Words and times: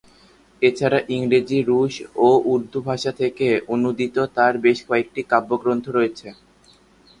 এছাড়া 0.61 0.99
ইংরেজি, 1.15 1.59
রুশ 1.61 1.93
ও 2.19 2.29
উর্দু 2.51 2.79
ভাষা 2.89 3.11
থেকে 3.21 3.45
অনূদিত 3.73 4.15
তাঁর 4.35 4.53
বেশ 4.65 4.79
কয়েকটি 4.89 5.21
কাব্যগ্রন্থ 5.31 5.85
রয়েছে। 5.89 6.27